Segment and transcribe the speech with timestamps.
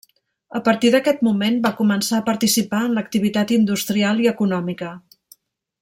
[0.59, 4.95] A partir d'aquest moment va començar a participar en l'activitat industrial i econòmica.